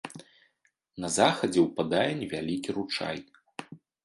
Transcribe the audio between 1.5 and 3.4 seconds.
ўпадае невялікі ручай.